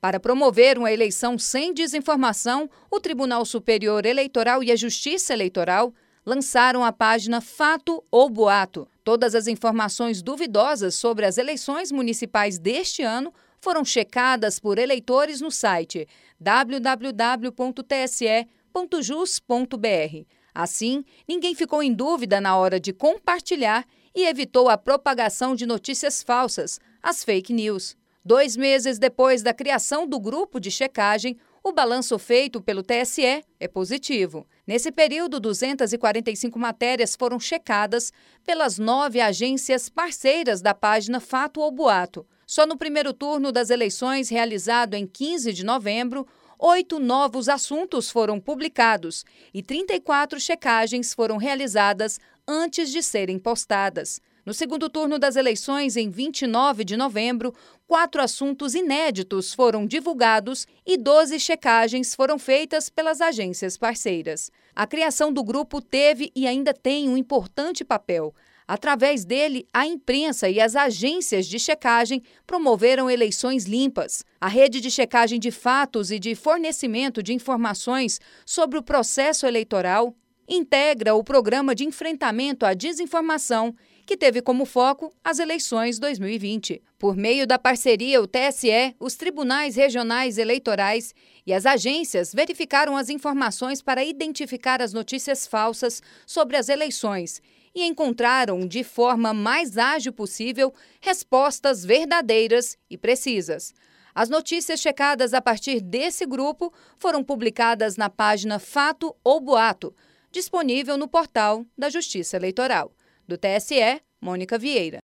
Para 0.00 0.18
promover 0.18 0.78
uma 0.78 0.90
eleição 0.90 1.38
sem 1.38 1.74
desinformação, 1.74 2.70
o 2.90 2.98
Tribunal 2.98 3.44
Superior 3.44 4.06
Eleitoral 4.06 4.64
e 4.64 4.72
a 4.72 4.76
Justiça 4.76 5.34
Eleitoral 5.34 5.92
lançaram 6.24 6.82
a 6.82 6.90
página 6.90 7.42
Fato 7.42 8.02
ou 8.10 8.30
Boato. 8.30 8.88
Todas 9.04 9.34
as 9.34 9.46
informações 9.46 10.22
duvidosas 10.22 10.94
sobre 10.94 11.26
as 11.26 11.36
eleições 11.36 11.92
municipais 11.92 12.58
deste 12.58 13.02
ano 13.02 13.30
foram 13.60 13.84
checadas 13.84 14.58
por 14.58 14.78
eleitores 14.78 15.42
no 15.42 15.50
site 15.50 16.08
www.tse.jus.br. 16.38 17.50
Assim, 20.54 21.04
ninguém 21.28 21.54
ficou 21.54 21.82
em 21.82 21.92
dúvida 21.92 22.40
na 22.40 22.56
hora 22.56 22.80
de 22.80 22.94
compartilhar 22.94 23.84
e 24.14 24.24
evitou 24.26 24.70
a 24.70 24.78
propagação 24.78 25.54
de 25.54 25.66
notícias 25.66 26.22
falsas, 26.22 26.80
as 27.02 27.22
fake 27.22 27.52
news. 27.52 27.96
Dois 28.30 28.56
meses 28.56 28.96
depois 28.96 29.42
da 29.42 29.52
criação 29.52 30.06
do 30.06 30.20
grupo 30.20 30.60
de 30.60 30.70
checagem, 30.70 31.36
o 31.64 31.72
balanço 31.72 32.16
feito 32.16 32.60
pelo 32.62 32.80
TSE 32.80 33.24
é 33.58 33.66
positivo. 33.66 34.46
Nesse 34.64 34.92
período, 34.92 35.40
245 35.40 36.56
matérias 36.56 37.16
foram 37.16 37.40
checadas 37.40 38.12
pelas 38.44 38.78
nove 38.78 39.20
agências 39.20 39.88
parceiras 39.88 40.62
da 40.62 40.72
página 40.72 41.18
Fato 41.18 41.60
ou 41.60 41.72
Boato. 41.72 42.24
Só 42.46 42.64
no 42.66 42.78
primeiro 42.78 43.12
turno 43.12 43.50
das 43.50 43.68
eleições, 43.68 44.28
realizado 44.28 44.94
em 44.94 45.08
15 45.08 45.52
de 45.52 45.64
novembro, 45.64 46.24
oito 46.56 47.00
novos 47.00 47.48
assuntos 47.48 48.12
foram 48.12 48.38
publicados 48.38 49.24
e 49.52 49.60
34 49.60 50.38
checagens 50.38 51.12
foram 51.12 51.36
realizadas 51.36 52.20
antes 52.46 52.92
de 52.92 53.02
serem 53.02 53.40
postadas. 53.40 54.20
No 54.50 54.54
segundo 54.54 54.88
turno 54.90 55.16
das 55.16 55.36
eleições, 55.36 55.96
em 55.96 56.10
29 56.10 56.82
de 56.84 56.96
novembro, 56.96 57.54
quatro 57.86 58.20
assuntos 58.20 58.74
inéditos 58.74 59.54
foram 59.54 59.86
divulgados 59.86 60.66
e 60.84 60.96
12 60.96 61.38
checagens 61.38 62.16
foram 62.16 62.36
feitas 62.36 62.90
pelas 62.90 63.20
agências 63.20 63.76
parceiras. 63.78 64.50
A 64.74 64.88
criação 64.88 65.32
do 65.32 65.44
grupo 65.44 65.80
teve 65.80 66.32
e 66.34 66.48
ainda 66.48 66.74
tem 66.74 67.08
um 67.08 67.16
importante 67.16 67.84
papel. 67.84 68.34
Através 68.66 69.24
dele, 69.24 69.68
a 69.72 69.86
imprensa 69.86 70.48
e 70.48 70.60
as 70.60 70.74
agências 70.74 71.46
de 71.46 71.60
checagem 71.60 72.20
promoveram 72.44 73.08
eleições 73.08 73.66
limpas. 73.66 74.24
A 74.40 74.48
rede 74.48 74.80
de 74.80 74.90
checagem 74.90 75.38
de 75.38 75.52
fatos 75.52 76.10
e 76.10 76.18
de 76.18 76.34
fornecimento 76.34 77.22
de 77.22 77.32
informações 77.32 78.18
sobre 78.44 78.76
o 78.76 78.82
processo 78.82 79.46
eleitoral 79.46 80.12
integra 80.50 81.14
o 81.14 81.22
Programa 81.22 81.76
de 81.76 81.84
Enfrentamento 81.84 82.66
à 82.66 82.74
Desinformação, 82.74 83.72
que 84.04 84.16
teve 84.16 84.42
como 84.42 84.64
foco 84.64 85.14
as 85.22 85.38
eleições 85.38 86.00
2020. 86.00 86.82
Por 86.98 87.16
meio 87.16 87.46
da 87.46 87.56
parceria, 87.56 88.20
o 88.20 88.26
TSE, 88.26 88.96
os 88.98 89.14
tribunais 89.14 89.76
regionais 89.76 90.38
eleitorais 90.38 91.14
e 91.46 91.54
as 91.54 91.64
agências 91.64 92.34
verificaram 92.34 92.96
as 92.96 93.08
informações 93.08 93.80
para 93.80 94.02
identificar 94.04 94.82
as 94.82 94.92
notícias 94.92 95.46
falsas 95.46 96.02
sobre 96.26 96.56
as 96.56 96.68
eleições 96.68 97.40
e 97.72 97.84
encontraram, 97.84 98.66
de 98.66 98.82
forma 98.82 99.32
mais 99.32 99.78
ágil 99.78 100.12
possível, 100.12 100.74
respostas 101.00 101.84
verdadeiras 101.84 102.76
e 102.90 102.98
precisas. 102.98 103.72
As 104.12 104.28
notícias 104.28 104.80
checadas 104.80 105.32
a 105.32 105.40
partir 105.40 105.80
desse 105.80 106.26
grupo 106.26 106.72
foram 106.98 107.22
publicadas 107.22 107.96
na 107.96 108.10
página 108.10 108.58
Fato 108.58 109.14
ou 109.22 109.38
Boato 109.40 109.94
disponível 110.30 110.96
no 110.96 111.08
portal 111.08 111.66
da 111.76 111.90
Justiça 111.90 112.36
Eleitoral. 112.36 112.92
Do 113.26 113.36
TSE, 113.36 114.00
Mônica 114.20 114.58
Vieira. 114.58 115.00